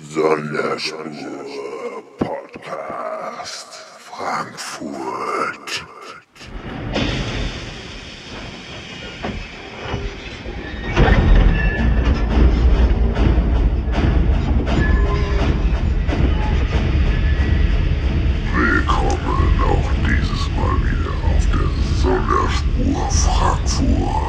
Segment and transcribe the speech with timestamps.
[0.00, 3.66] Sonderspur Podcast
[3.98, 5.84] Frankfurt.
[18.54, 24.27] Willkommen auch dieses Mal wieder auf der Sonderspur Frankfurt.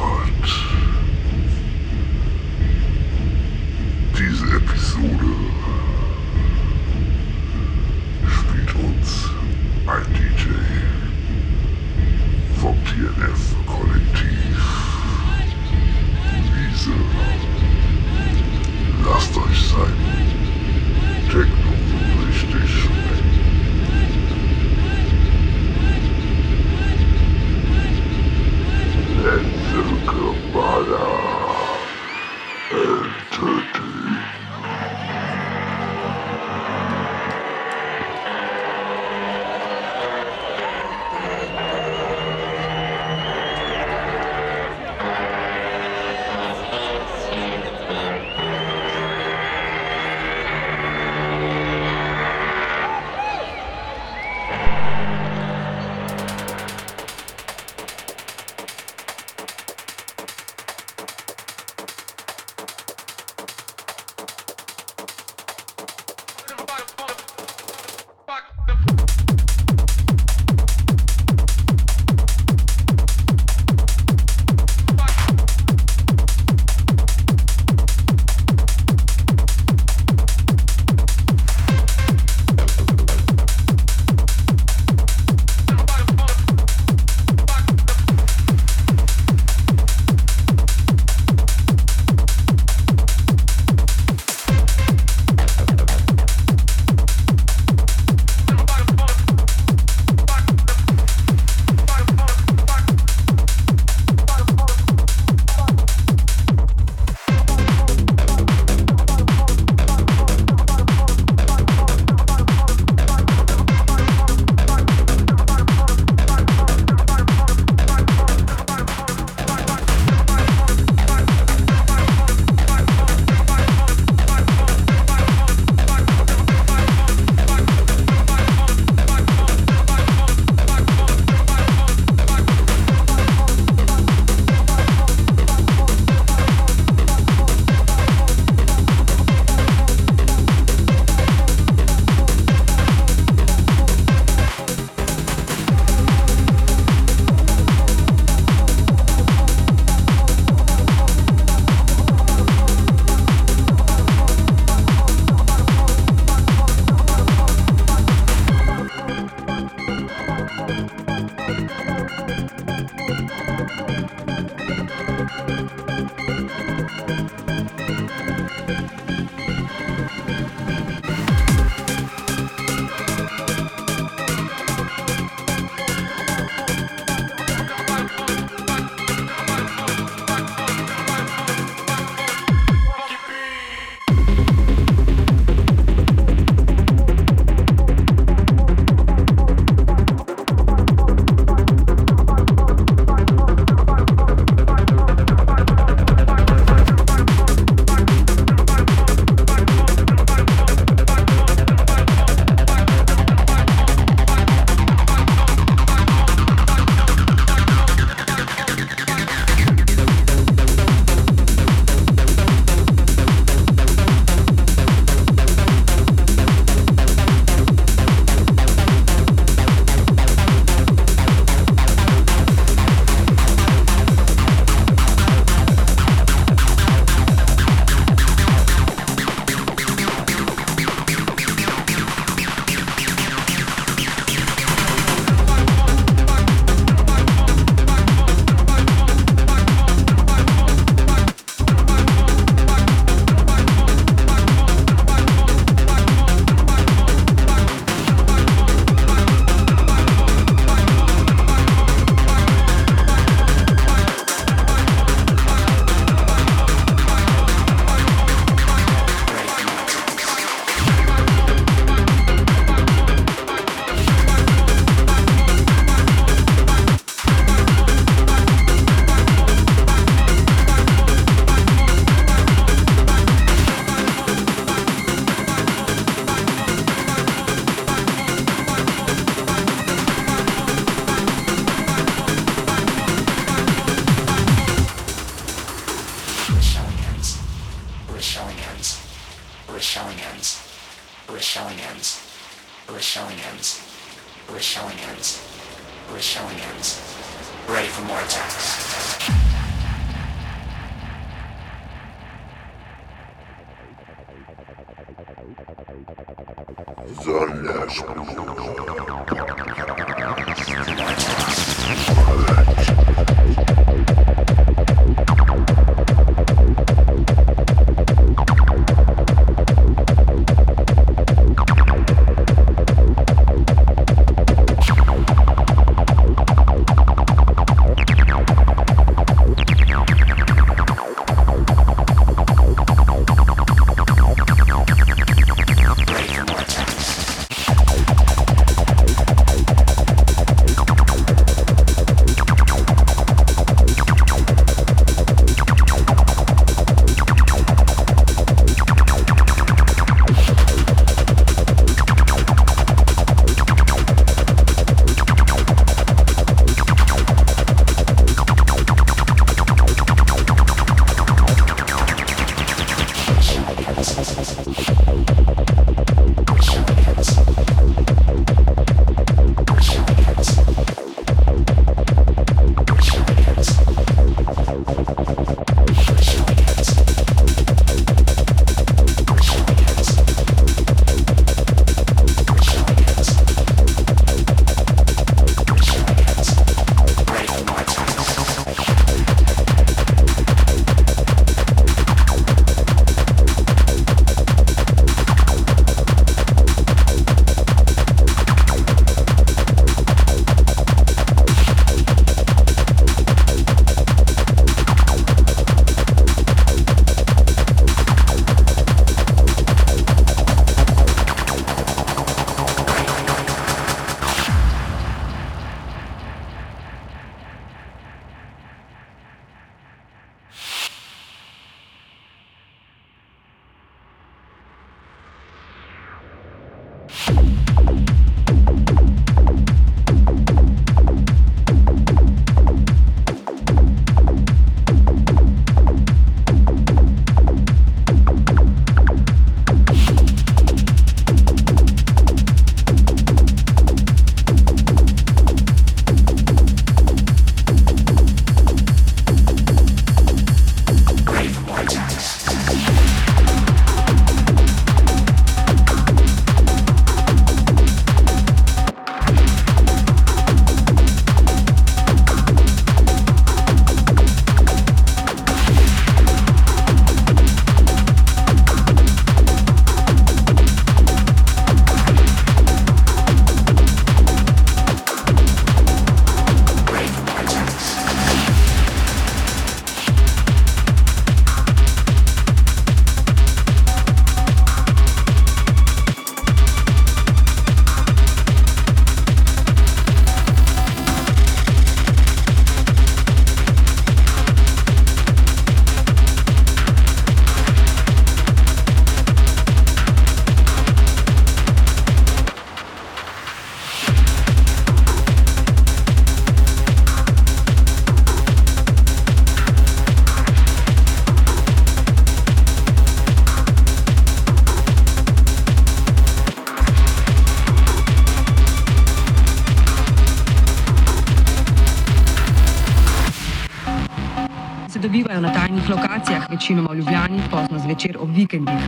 [526.60, 528.84] Večinoma v Ljubljani, pozno zvečer ob vikendih.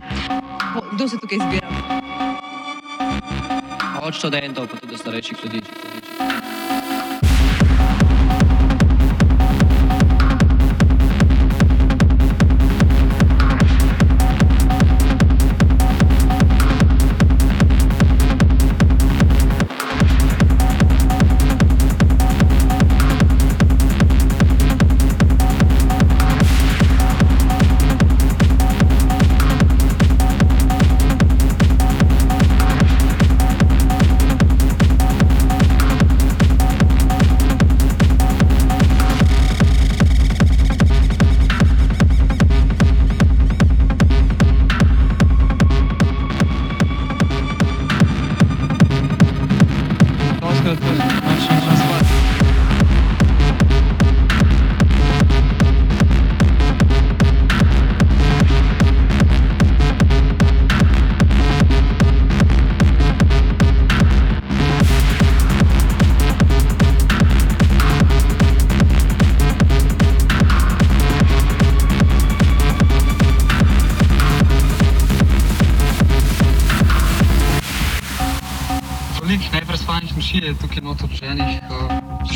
[0.93, 1.67] Kdo se tukaj zbira?
[4.03, 5.61] Od študentov, pa tudi starejših ljudi.
[80.15, 81.61] Noči je tukaj noto občenih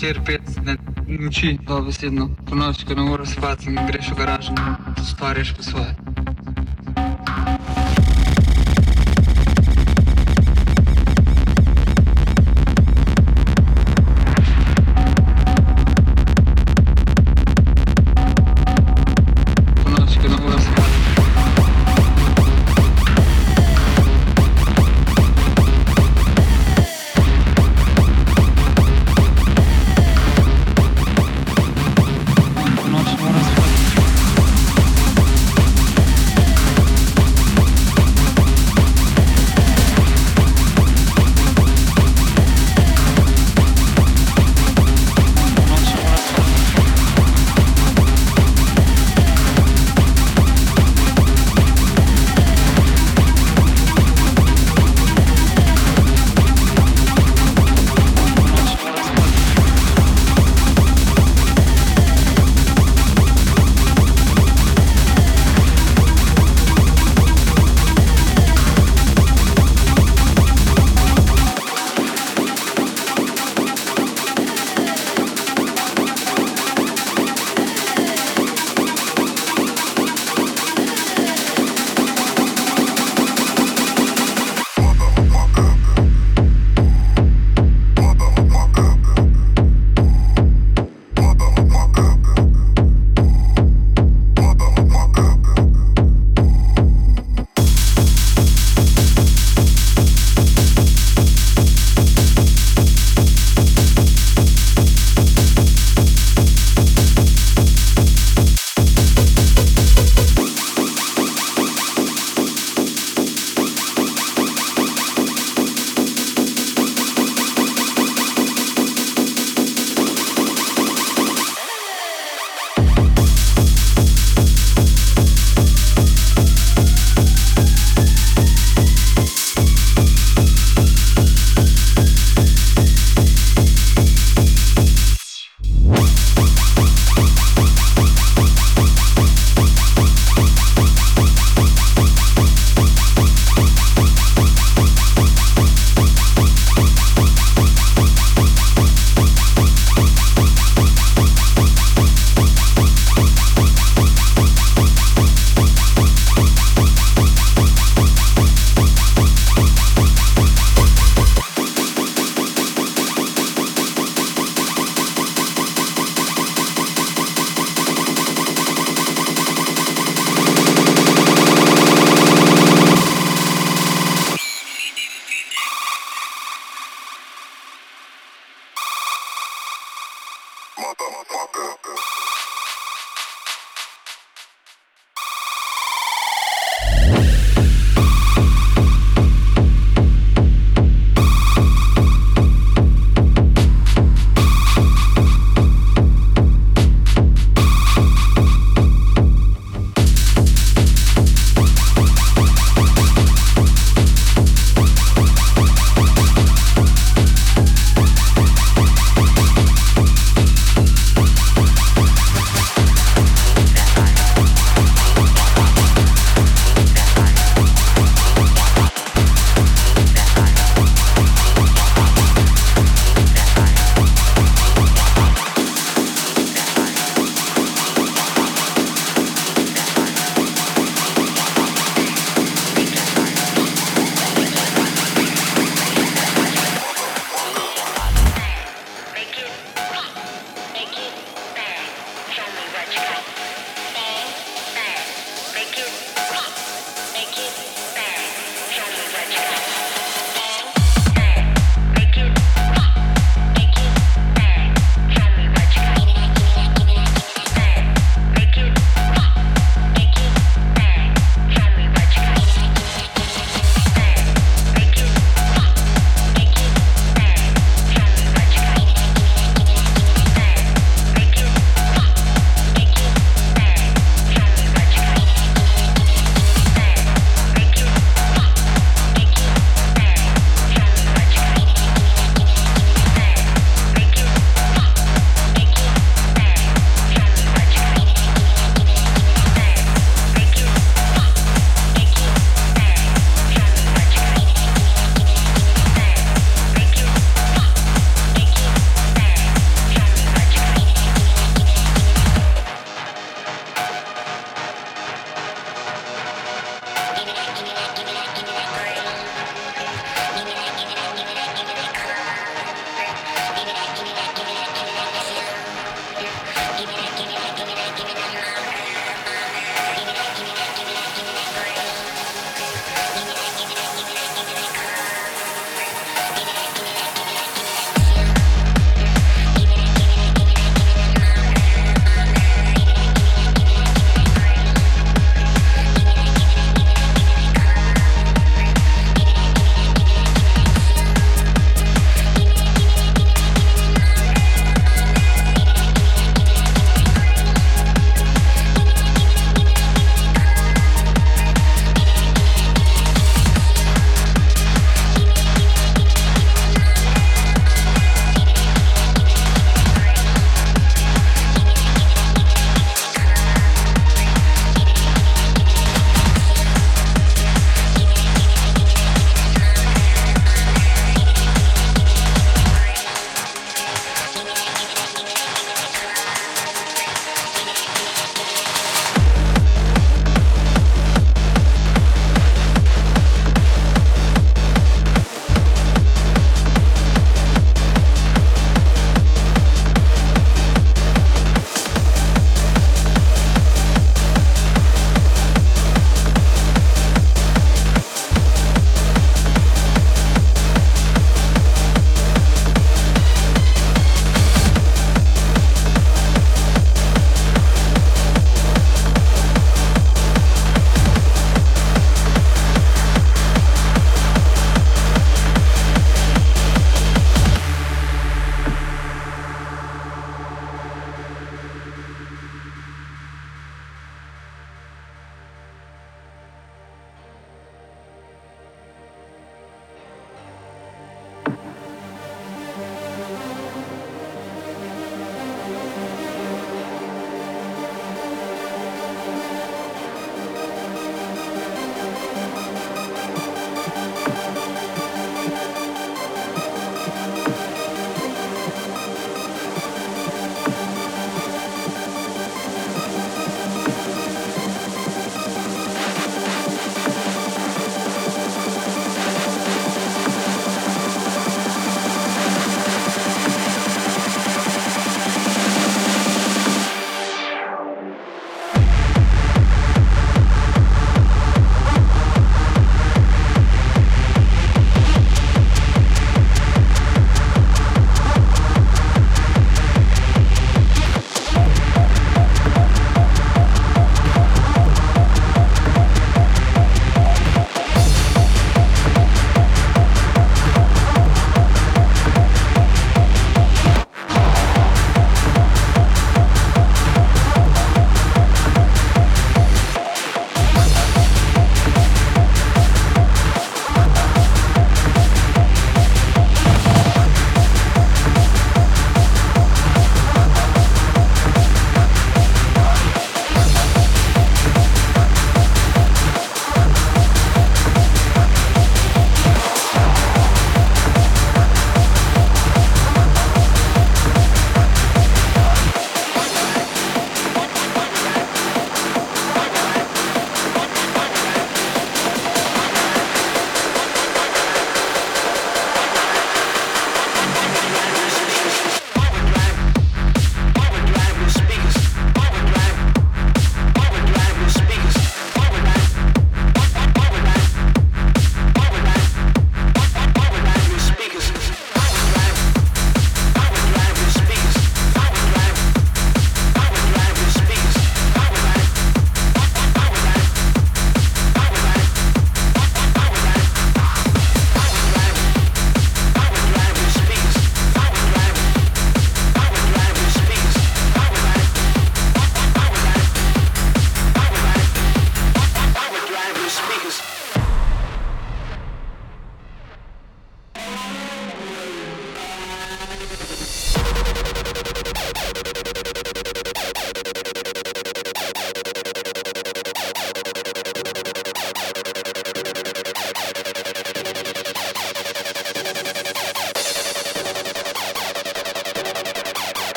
[0.00, 0.76] 4-5
[1.18, 2.30] noči, dobesedno.
[2.46, 6.09] Po noči, ko ne moreš spati in greš v garažo in ustvarjaš po svoje.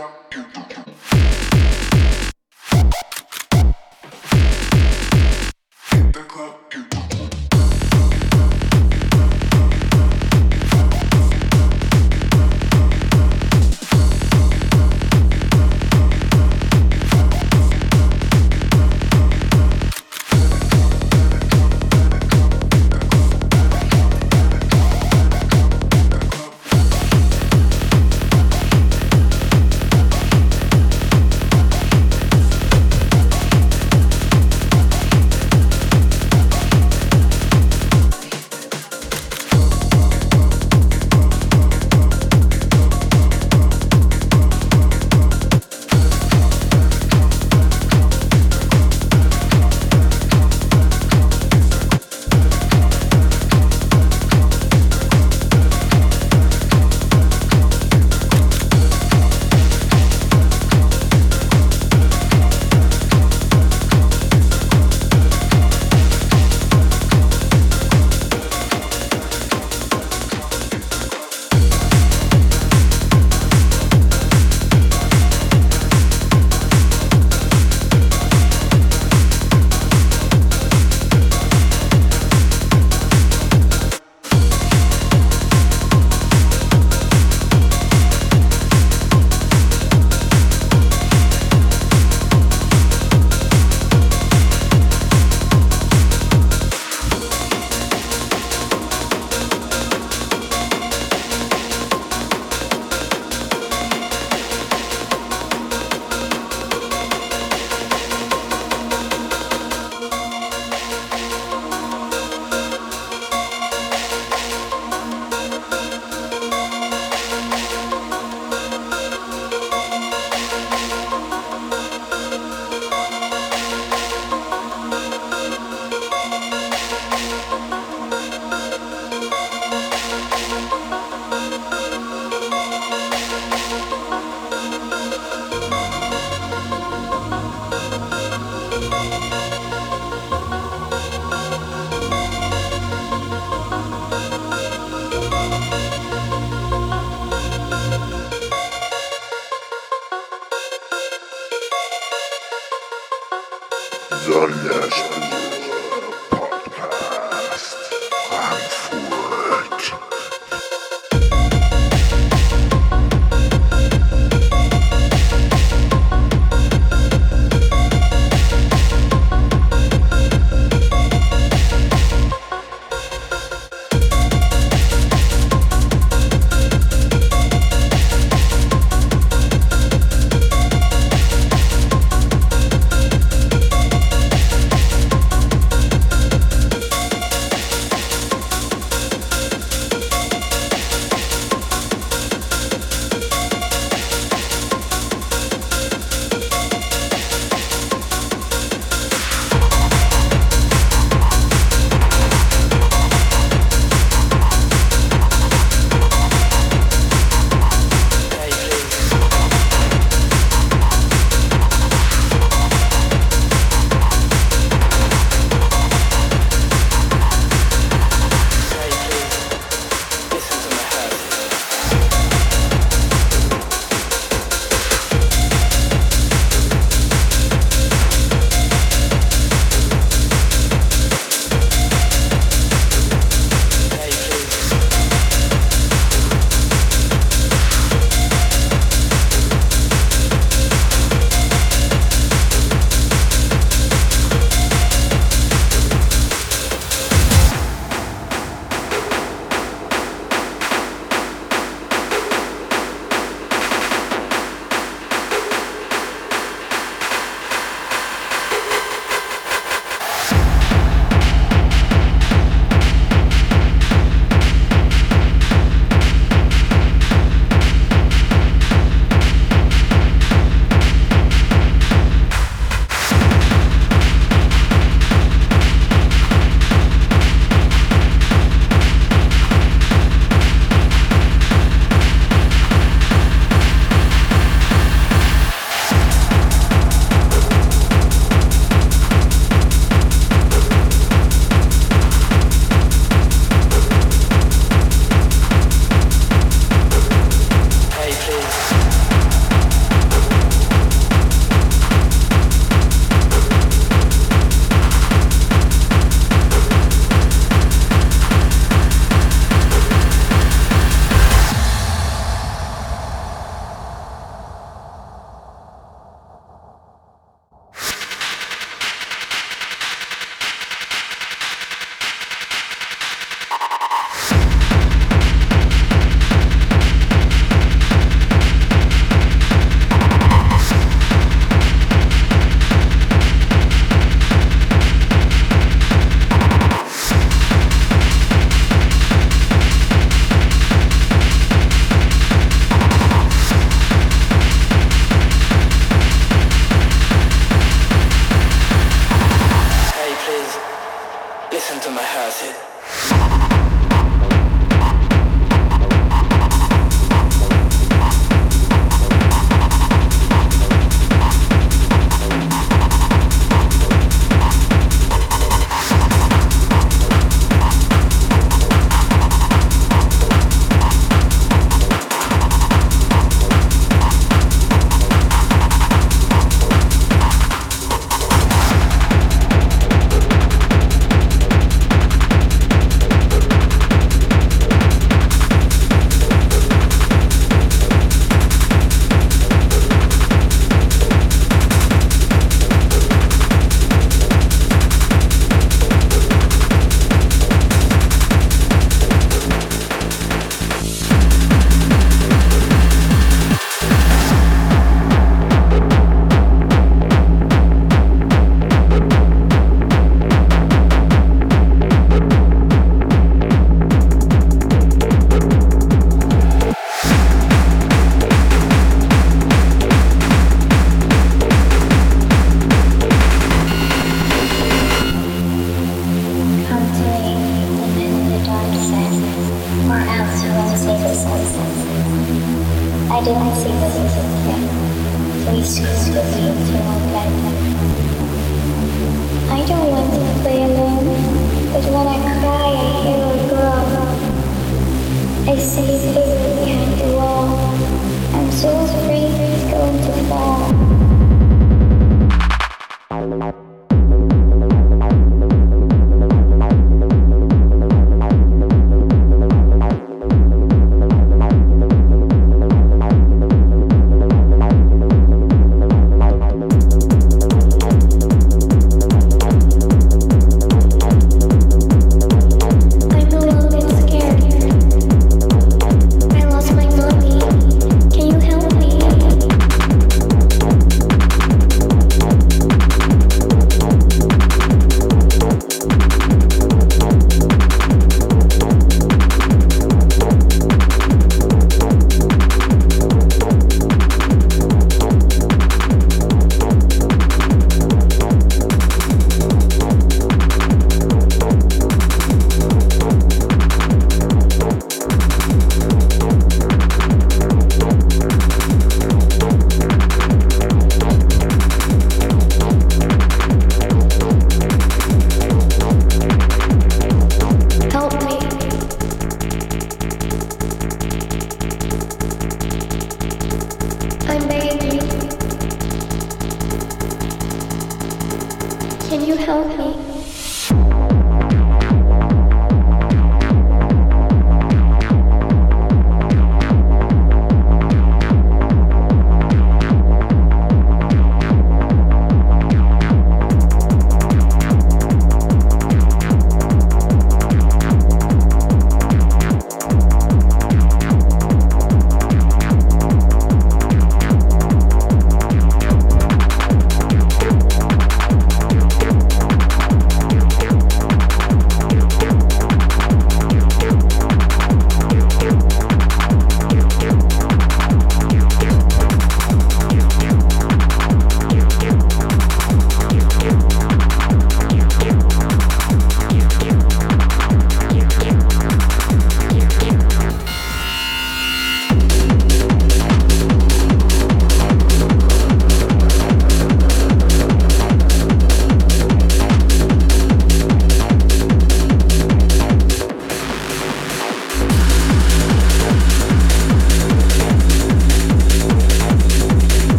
[0.00, 0.10] 说。
[0.54, 0.59] 嗯